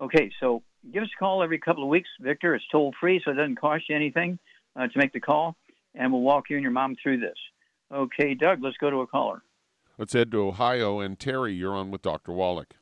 [0.00, 0.62] Okay, so
[0.92, 2.54] give us a call every couple of weeks, Victor.
[2.54, 4.38] It's toll free, so it doesn't cost you anything
[4.76, 5.56] uh, to make the call,
[5.94, 7.36] and we'll walk you and your mom through this.
[7.92, 9.42] Okay, Doug, let's go to a caller.
[9.98, 11.00] Let's head to Ohio.
[11.00, 12.32] And Terry, you're on with Dr.
[12.32, 12.74] Wallach.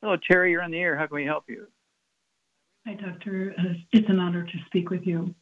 [0.00, 0.52] Hello, Terry.
[0.52, 0.96] You're on the air.
[0.96, 1.66] How can we help you?
[2.86, 3.54] Hi, Doctor.
[3.58, 5.34] Uh, It's an honor to speak with you.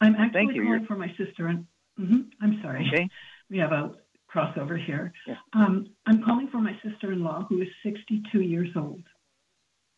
[0.00, 0.46] I'm actually you.
[0.62, 1.48] calling You're- for my sister.
[1.48, 1.66] And
[1.96, 2.86] hmm I'm sorry.
[2.88, 3.08] Okay.
[3.50, 3.94] We have a
[4.32, 5.12] crossover here.
[5.26, 5.36] Yeah.
[5.52, 9.02] Um, I'm calling for my sister-in-law who is 62 years old.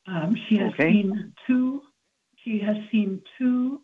[0.07, 0.91] Um, she has Okay.
[0.93, 1.83] seen two.
[2.39, 3.83] She has seen two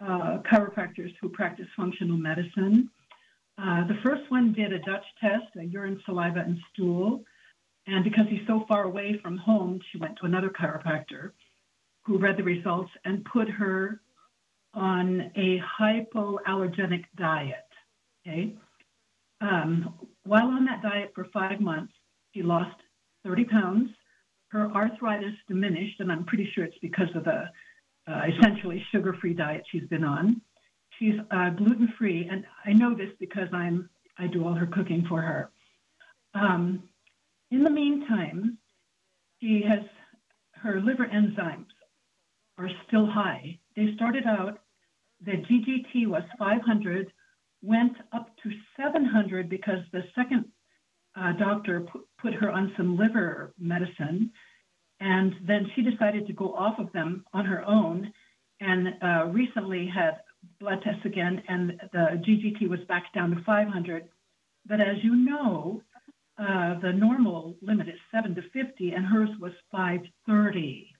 [0.00, 2.88] uh, chiropractors who practice functional medicine.
[3.58, 7.22] Uh, the first one did a Dutch test, a urine, saliva, and stool.
[7.86, 11.32] And because he's so far away from home, she went to another chiropractor
[12.04, 14.00] who read the results and put her
[14.74, 17.56] on a hypoallergenic diet.
[18.26, 18.54] Okay.
[19.40, 19.94] Um,
[20.24, 21.92] while on that diet for five months,
[22.34, 22.76] she lost
[23.24, 23.90] 30 pounds.
[24.48, 27.44] Her arthritis diminished, and I'm pretty sure it's because of the
[28.08, 30.40] uh, essentially sugar-free diet she's been on.
[30.98, 33.88] She's uh, gluten-free, and I know this because I'm
[34.18, 35.50] I do all her cooking for her.
[36.34, 36.82] Um,
[37.50, 38.58] in the meantime,
[39.40, 39.80] she has
[40.56, 41.66] her liver enzymes
[42.60, 43.58] are still high.
[43.76, 44.60] They started out
[45.24, 47.12] the GGT was 500,
[47.62, 50.46] went up to 700 because the second
[51.14, 54.30] uh, doctor put, put her on some liver medicine,
[55.00, 58.12] and then she decided to go off of them on her own,
[58.60, 60.20] and uh, recently had
[60.58, 64.08] blood tests again, and the GGT was back down to 500.
[64.66, 65.82] But as you know,
[66.38, 70.94] uh, the normal limit is 7 to 50, and hers was 530.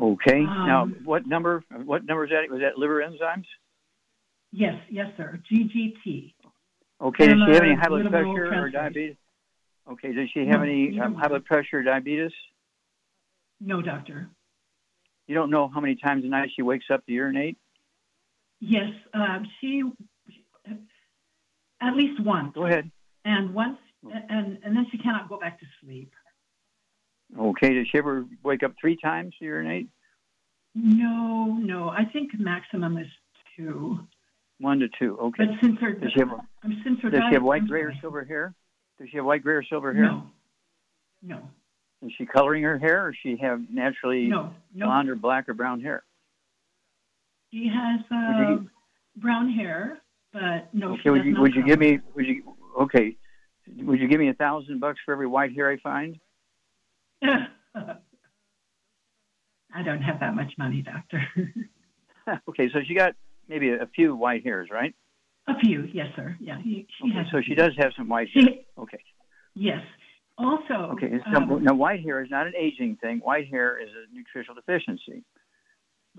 [0.00, 0.40] Okay.
[0.40, 1.62] Um, now, what number?
[1.84, 2.50] What number is that?
[2.50, 3.44] Was that liver enzymes?
[4.52, 5.40] Yes, yes, sir.
[5.50, 6.34] GGT.
[7.00, 7.26] Okay.
[7.26, 9.16] Does she have any high blood pressure or diabetes?
[9.90, 10.12] Okay.
[10.12, 12.32] Does she have No, any um, high blood pressure or diabetes?
[13.60, 14.28] No, doctor.
[15.26, 17.56] You don't know how many times a night she wakes up to urinate?
[18.60, 19.82] Yes, uh, she
[21.80, 22.90] at least once, Go ahead.
[23.24, 26.12] and once, and and then she cannot go back to sleep.
[27.38, 27.74] Okay.
[27.74, 29.88] Does she ever wake up three times to urinate?
[30.74, 31.88] No, no.
[31.88, 33.06] I think maximum is
[33.56, 34.00] two.
[34.60, 35.18] One to two.
[35.18, 35.46] Okay.
[35.46, 37.82] But since her, Does she have, um, since her does she have white, I'm gray,
[37.82, 38.54] or silver hair?
[38.98, 40.04] Does she have white, gray, or silver hair?
[40.04, 40.22] No,
[41.22, 41.48] no,
[42.02, 44.86] Is she coloring her hair, or does she have naturally no, no.
[44.86, 46.04] blonde or black or brown hair?
[47.52, 48.58] She has you- uh,
[49.16, 49.98] brown hair,
[50.32, 50.94] but no.
[50.94, 51.10] okay.
[51.10, 53.16] Would you would you give me would you okay?
[53.78, 56.18] Would you give me a thousand bucks for every white hair I find?
[59.74, 61.26] I don't have that much money, doctor.
[62.48, 63.14] okay, so she got
[63.48, 64.94] maybe a, few white hairs, right?
[65.48, 66.36] A few, yes, sir.
[66.40, 68.44] Yeah, he, she Okay, so she does have some white hair.
[68.44, 68.98] She, Okay.
[69.54, 69.80] yes.
[70.38, 71.20] Also, Okay.
[71.32, 73.18] So, um, now, white hair is not an aging thing.
[73.18, 75.22] White hair is a nutritional deficiency.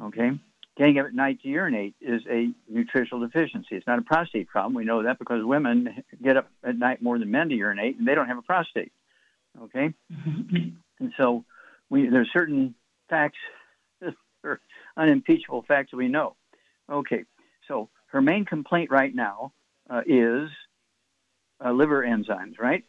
[0.02, 0.32] Okay.
[0.78, 3.76] Getting up at night to urinate is a nutritional deficiency.
[3.76, 4.74] It's not a prostate problem.
[4.74, 8.08] We know that because women get up at night more than men to urinate, and
[8.08, 8.92] they don't have a prostate.
[9.64, 9.94] Okay.
[11.00, 11.44] And so,
[11.90, 12.76] we there's certain
[13.10, 13.38] facts,
[14.44, 14.62] or
[14.98, 16.36] unimpeachable facts that we know.
[16.90, 17.26] Okay.
[17.68, 19.54] So her main complaint right now
[19.90, 20.50] uh, is
[21.64, 22.84] uh, liver enzymes, right?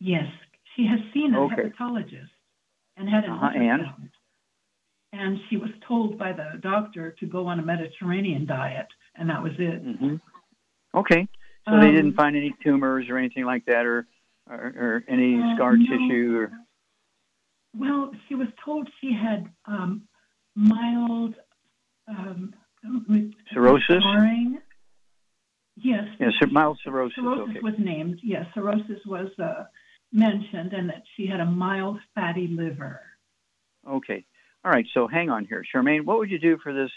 [0.00, 0.26] Yes,
[0.76, 1.62] she has seen a Okay.
[1.62, 2.28] hepatologist
[2.96, 3.82] and had an Uh-huh, and?
[3.82, 4.10] ultrasound.
[5.12, 9.42] And she was told by the doctor to go on a Mediterranean diet, and that
[9.42, 9.80] was it.
[9.80, 10.16] hmm
[10.94, 11.26] Okay.
[11.66, 14.06] So they Um, didn't find any tumors or anything like that, or
[14.46, 15.84] or, or any Uh, scar no.
[15.86, 16.52] tissue, or
[17.76, 20.02] Well, she was told she had um,
[20.54, 21.34] mild
[22.08, 22.54] um,
[23.52, 24.02] Cirrhosis?
[24.02, 24.58] Scarring.
[25.76, 26.04] Yes.
[26.20, 27.16] yeah, mild cirrhosis.
[27.16, 27.60] cirrhosis Okay.
[27.60, 28.20] was named.
[28.22, 29.64] Yes, cirrhosis was uh,
[30.12, 33.00] mentioned, and that she had a mild fatty liver.
[33.88, 34.24] Okay.
[34.64, 34.86] All right.
[34.94, 36.04] So hang on here, Charmaine.
[36.04, 36.90] What would you do for this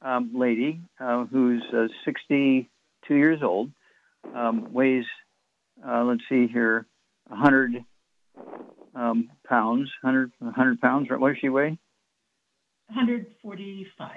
[0.00, 3.70] um, lady uh, who's uh, 62 years old,
[4.34, 5.04] um, weighs,
[5.86, 6.86] uh, let's see here,
[7.28, 7.84] 100
[8.94, 11.10] um, pounds, 100, 100 pounds.
[11.10, 11.18] right?
[11.20, 11.78] What does she weigh?
[12.88, 14.10] 145.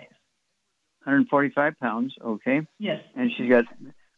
[1.04, 2.14] 145 pounds.
[2.24, 2.62] Okay.
[2.80, 3.02] Yes.
[3.16, 3.66] and she's got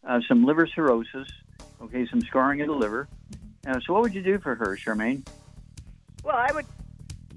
[0.07, 1.27] uh, some liver cirrhosis.
[1.81, 3.07] Okay, some scarring of the liver.
[3.65, 5.25] Uh, so, what would you do for her, Charmaine?
[6.23, 6.65] Well, I would,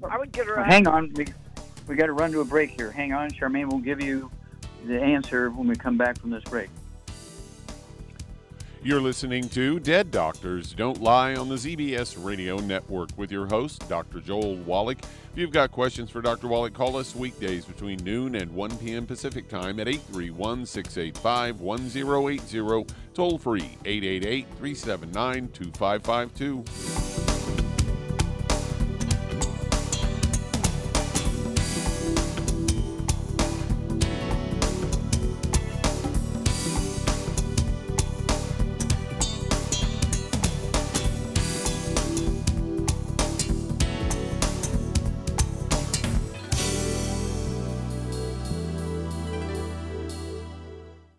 [0.09, 0.59] I would get her.
[0.59, 0.67] out.
[0.67, 1.27] Hang on, we,
[1.87, 2.91] we got to run to a break here.
[2.91, 3.69] Hang on, Charmaine.
[3.71, 4.31] We'll give you
[4.87, 6.71] the answer when we come back from this break.
[8.85, 13.89] You're listening to Dead Doctors Don't Lie on the ZBS Radio Network with your host,
[13.89, 14.19] Dr.
[14.19, 14.99] Joel Wallach.
[15.01, 16.49] If you've got questions for Dr.
[16.49, 19.07] Wallach, call us weekdays between noon and 1 p.m.
[19.07, 27.42] Pacific Time at 831 685 1080, toll free 888 379 2552.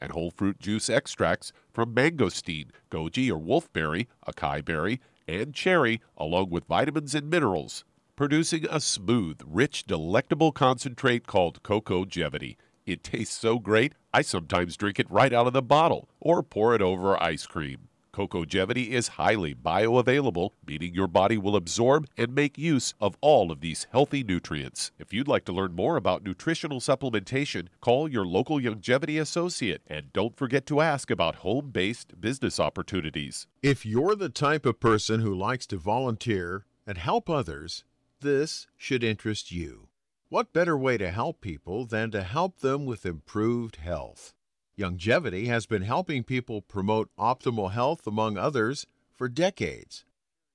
[0.00, 6.50] and whole fruit juice extracts from mangosteen, goji or wolfberry, acai berry, and cherry, along
[6.50, 7.84] with vitamins and minerals,
[8.16, 12.56] producing a smooth, rich, delectable concentrate called Cocogevity.
[12.86, 16.74] It tastes so great, I sometimes drink it right out of the bottle or pour
[16.74, 17.89] it over ice cream.
[18.12, 23.60] Cocogevity is highly bioavailable, meaning your body will absorb and make use of all of
[23.60, 24.90] these healthy nutrients.
[24.98, 30.12] If you'd like to learn more about nutritional supplementation, call your local Youngevity associate and
[30.12, 33.46] don't forget to ask about home based business opportunities.
[33.62, 37.84] If you're the type of person who likes to volunteer and help others,
[38.20, 39.88] this should interest you.
[40.28, 44.32] What better way to help people than to help them with improved health?
[44.80, 50.06] Youngevity has been helping people promote optimal health, among others, for decades.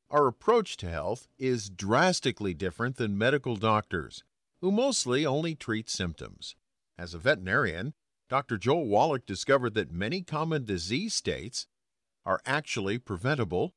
[0.10, 4.24] Our approach to health is drastically different than medical doctors,
[4.62, 6.56] who mostly only treat symptoms.
[6.98, 7.94] As a veterinarian,
[8.28, 8.58] Dr.
[8.58, 11.68] Joel Wallach discovered that many common disease states
[12.26, 13.76] are actually preventable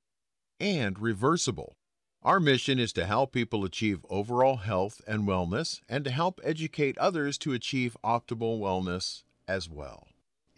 [0.58, 1.76] and reversible.
[2.22, 6.96] Our mission is to help people achieve overall health and wellness and to help educate
[6.96, 10.08] others to achieve optimal wellness as well.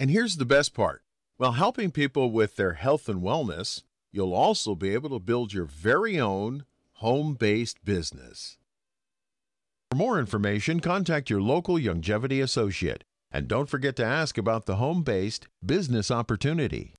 [0.01, 1.03] And here's the best part
[1.37, 5.67] while helping people with their health and wellness, you'll also be able to build your
[5.67, 8.57] very own home based business.
[9.91, 13.05] For more information, contact your local Youngevity associate.
[13.31, 16.95] And don't forget to ask about the home based business opportunity.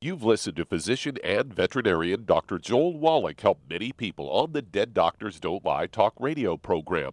[0.00, 2.58] You've listened to physician and veterinarian Dr.
[2.58, 7.12] Joel Wallach help many people on the Dead Doctors Don't Lie talk radio program.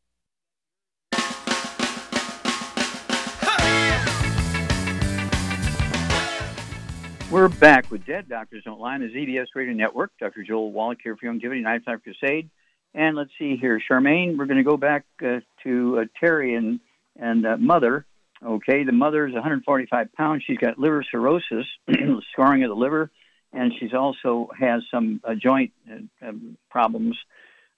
[7.31, 10.11] We're back with Dead Doctors Don't Lie on the ZBS Radio Network.
[10.19, 10.43] Dr.
[10.43, 12.49] Joel Wallach here for Youngevity Time Crusade.
[12.93, 16.81] And let's see here, Charmaine, we're going to go back uh, to uh, Terry and,
[17.17, 18.05] and uh, mother.
[18.45, 20.43] Okay, the mother is 145 pounds.
[20.45, 21.65] She's got liver cirrhosis,
[22.33, 23.09] scarring of the liver,
[23.53, 27.17] and she's also has some uh, joint uh, um, problems.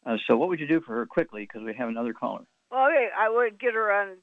[0.04, 1.44] Uh, so, what would you do for her quickly?
[1.44, 2.42] Because we have another caller.
[2.72, 4.18] Well, okay, I would get her on.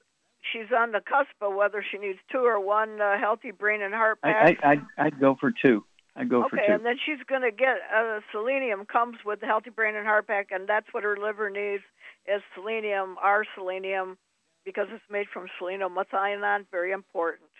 [0.53, 3.93] She's on the cusp of whether she needs two or one uh, healthy brain and
[3.95, 4.59] heart pack.
[4.63, 5.85] I, I, I'd, I'd go for two.
[6.17, 6.63] I'd go okay, for two.
[6.63, 10.07] Okay, and then she's going to get uh, selenium comes with the healthy brain and
[10.07, 11.83] heart pack, and that's what her liver needs
[12.27, 14.19] is selenium, our selenium,
[14.65, 17.51] because it's made from selenomethionine, very important,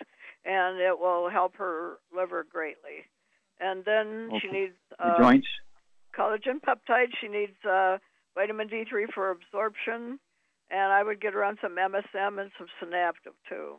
[0.45, 3.05] and it will help her liver greatly.
[3.59, 5.47] And then she needs uh, joints.
[6.17, 7.11] collagen peptides.
[7.21, 7.97] She needs uh,
[8.35, 10.19] vitamin D3 for absorption,
[10.71, 13.75] and I would get her on some MSM and some Synaptive too.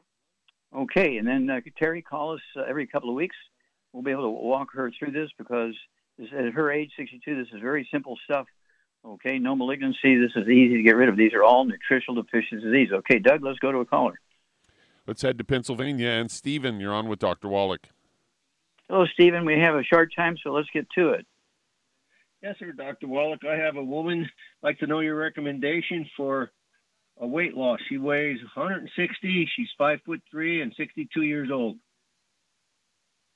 [0.75, 3.37] Okay, and then uh, Terry, call us uh, every couple of weeks.
[3.93, 5.75] We'll be able to walk her through this because
[6.19, 8.47] this, at her age, 62, this is very simple stuff.
[9.05, 10.17] Okay, no malignancy.
[10.17, 11.17] This is easy to get rid of.
[11.17, 12.91] These are all nutritional deficiency disease.
[12.93, 14.19] Okay, Doug, let's go to a caller.
[15.07, 16.09] Let's head to Pennsylvania.
[16.09, 17.49] And Stephen, you're on with Dr.
[17.49, 17.89] Wallach.
[18.89, 19.45] Hello, Stephen.
[19.45, 21.27] We have a short time, so let's get to it.
[22.43, 23.09] Yes, sir, Dr.
[23.09, 23.45] Wallach.
[23.45, 24.29] I have a woman
[24.63, 26.51] like to know your recommendation for
[27.23, 27.79] a weight loss.
[27.89, 29.49] She weighs 160.
[29.57, 31.77] She's five foot three and 62 years old.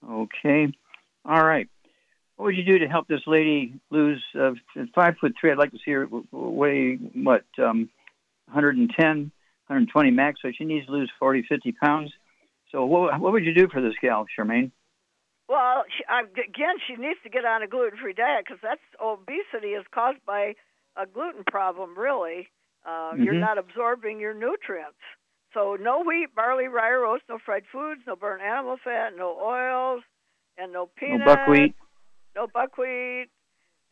[0.07, 0.69] Okay,
[1.25, 1.69] all right.
[2.37, 4.51] What would you do to help this lady lose uh,
[4.95, 5.51] five foot three?
[5.51, 7.89] I'd like to see her w- w- weigh what um,
[8.53, 10.41] 110, 120 max.
[10.43, 12.13] So she needs to lose 40, 50 pounds.
[12.73, 14.73] So what, what would you do for this gal, Charmaine?
[15.49, 19.85] Well, she, again, she needs to get on a gluten-free diet because that's obesity is
[19.95, 20.55] caused by
[20.97, 21.97] a gluten problem.
[21.97, 22.49] Really,
[22.87, 23.41] uh, you're Mhm.
[23.41, 24.99] not absorbing your nutrients.
[25.53, 30.05] So no wheat, barley, rye, oats, no fried foods, no burnt animal fat, no oils,
[30.59, 31.27] and no peanuts.
[31.27, 31.75] No buckwheat.
[32.35, 33.31] no buckwheat,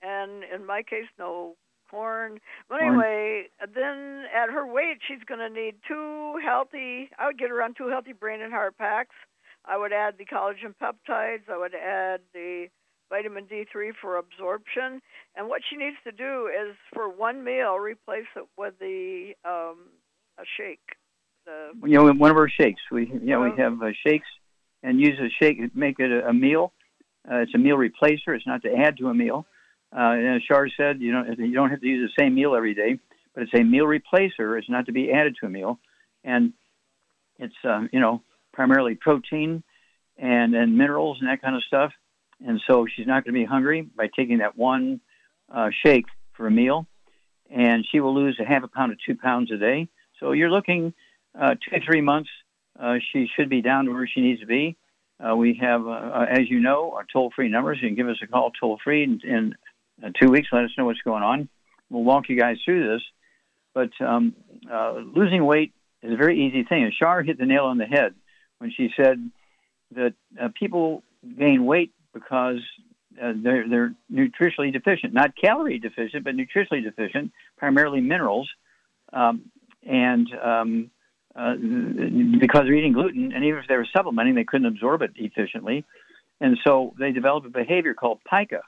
[0.03, 1.57] and in my case, no
[1.91, 2.41] corn.
[2.69, 2.89] But Corn.
[2.89, 7.11] anyway, then at her weight, she's going to need two healthy.
[7.19, 9.15] I would get her on two healthy brain and heart packs.
[9.65, 11.49] I would add the collagen peptides.
[11.49, 12.69] I would add the
[13.11, 15.01] vitamin D3 for absorption.
[15.37, 19.89] And what she needs to do is, for one meal, replace it with the um,
[20.39, 20.81] a shake.
[21.47, 23.55] The You know, in one of our shakes, we you know Uh-huh.
[23.57, 24.29] we have uh, shakes,
[24.83, 26.73] and use a shake make it a, a meal.
[27.31, 28.35] Uh, it's a meal replacer.
[28.37, 29.47] It's not to add to a meal.
[29.95, 32.55] Uh, and as Shar said, you know you don't have to use the same meal
[32.55, 32.99] every day.
[33.35, 34.59] but it's a meal replacer.
[34.59, 35.79] It's not to be added to a meal,
[36.25, 36.53] and
[37.39, 39.63] it's um, you know primarily protein
[40.17, 41.93] and and minerals and that kind of stuff.
[42.47, 45.01] And so she's not going to be hungry by taking that one
[45.53, 46.07] uh, shake
[46.37, 46.87] for a meal,
[47.51, 49.89] and she will lose a half a pound to two pounds a day.
[50.21, 50.95] So you're looking
[51.39, 52.31] uh, two to three months.
[52.79, 54.77] Uh, she should be down to where she needs to be.
[55.25, 57.79] Uh, we have, uh, uh, as you know, our toll-free numbers.
[57.81, 60.49] You can give us a call toll-free in, in two weeks.
[60.51, 61.49] Let us know what's going on.
[61.89, 63.03] We'll walk you guys through this.
[63.75, 64.35] But um,
[65.15, 65.73] losing weight
[66.03, 66.83] is a very easy thing.
[66.83, 68.15] And Shar hit the nail on the head
[68.59, 69.31] when she said
[69.95, 70.15] that
[70.55, 71.05] people
[71.39, 72.61] gain weight because
[73.23, 78.49] uh, they're, they're nutritionally deficient, not calorie deficient, but nutritionally deficient, primarily minerals.
[79.13, 79.51] Um,
[79.87, 80.91] and um,
[81.37, 81.55] uh,
[82.41, 85.85] because they're eating gluten, and even if they were supplementing, they couldn't absorb it efficiently.
[86.41, 88.63] And so they developed a behavior called pica,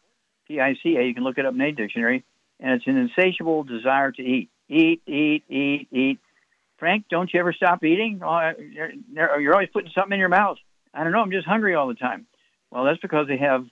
[0.48, 1.02] P-I-C-A.
[1.02, 2.24] You can look it up in a dictionary,
[2.60, 6.18] and it's an insatiable desire to eat, eat, eat, eat, eat.
[6.78, 8.20] Frank, don't you ever stop eating?
[8.22, 10.58] Oh, you're, you're always putting something in your mouth.
[10.92, 11.20] I don't know.
[11.20, 12.26] I'm just hungry all the time.
[12.76, 13.64] Well, that's because they have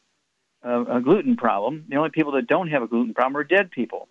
[0.63, 1.85] a, a gluten problem.
[1.91, 4.09] The only people that don't have a gluten problem are dead people.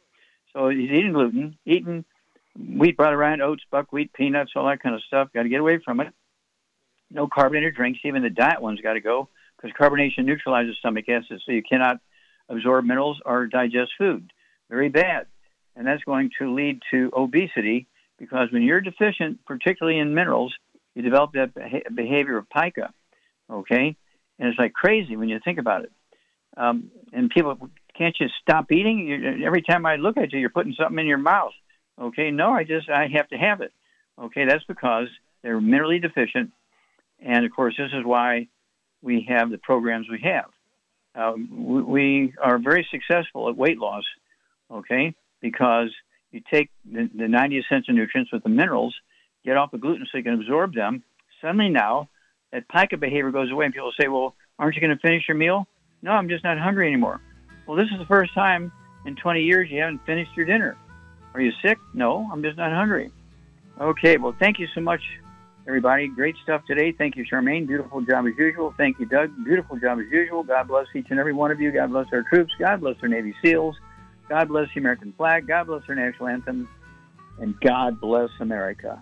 [0.53, 2.05] So he's eating gluten, eating
[2.55, 5.29] wheat, butter, rye, oats, buckwheat, peanuts, all that kind of stuff.
[5.33, 6.13] Got to get away from it.
[7.09, 8.01] No carbonated drinks.
[8.03, 11.97] Even the diet ones got to go because carbonation neutralizes stomach acid, so you cannot
[12.47, 14.29] absorb minerals or digest food.
[14.69, 15.25] Very bad.
[15.75, 17.87] And that's going to lead to obesity
[18.19, 20.53] because when you're deficient, particularly in minerals,
[20.93, 21.55] you develop that
[21.95, 22.93] behavior of pica.
[23.49, 23.97] Okay?
[24.43, 25.91] And it's like crazy when you think about it.
[26.57, 27.55] Um, and people,
[27.97, 29.07] can't you stop eating?
[29.07, 31.53] You, every time I look at you, you're putting something in your mouth.
[31.97, 33.71] Okay, no, I just I have to have it.
[34.21, 35.07] Okay, that's because
[35.43, 36.51] they're minerally deficient,
[37.21, 38.49] and of course, this is why
[39.01, 40.49] we have the programs we have.
[41.15, 44.03] Um, we, we, are very successful at weight loss.
[44.69, 45.89] Okay, because
[46.31, 48.93] you take the, the 90 essential nutrients with the minerals,
[49.45, 51.01] get off the gluten so you can absorb them.
[51.39, 52.09] Suddenly now,
[52.53, 55.35] that pica behavior goes away, and people say, "Well, aren't you going to finish your
[55.35, 55.67] meal?"
[56.01, 57.19] No, I'm just not hungry anymore.
[57.67, 58.71] Well, this is the first time
[59.05, 60.77] in 20 years you haven't finished your dinner.
[61.33, 61.79] Are you sick?
[61.93, 63.11] No, I'm just not hungry.
[63.79, 65.01] Okay, well, thank you so much,
[65.67, 66.07] everybody.
[66.07, 66.91] Great stuff today.
[66.91, 67.65] Thank you, Charmaine.
[67.65, 68.73] Beautiful job as usual.
[68.77, 69.31] Thank you, Doug.
[69.43, 70.43] Beautiful job as usual.
[70.43, 71.71] God bless each and every one of you.
[71.71, 72.53] God bless our troops.
[72.59, 73.75] God bless our Navy SEALs.
[74.29, 75.47] God bless the American flag.
[75.47, 76.69] God bless our national anthem.
[77.39, 79.01] And God bless America.